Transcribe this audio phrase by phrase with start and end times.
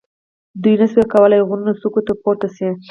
[0.61, 2.69] دوی نه شوای کولای غرونو څوکو ته پورته شي.